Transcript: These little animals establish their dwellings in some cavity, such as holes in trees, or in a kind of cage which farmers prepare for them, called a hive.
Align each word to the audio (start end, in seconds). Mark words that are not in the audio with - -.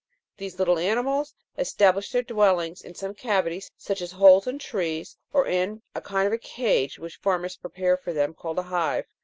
These 0.37 0.57
little 0.57 0.79
animals 0.79 1.35
establish 1.59 2.09
their 2.11 2.23
dwellings 2.23 2.81
in 2.81 2.95
some 2.95 3.13
cavity, 3.13 3.61
such 3.77 4.01
as 4.01 4.13
holes 4.13 4.47
in 4.47 4.57
trees, 4.57 5.15
or 5.31 5.45
in 5.45 5.83
a 5.93 6.01
kind 6.01 6.33
of 6.33 6.41
cage 6.41 6.97
which 6.97 7.17
farmers 7.17 7.55
prepare 7.55 7.97
for 7.97 8.11
them, 8.11 8.33
called 8.33 8.57
a 8.57 8.63
hive. 8.63 9.05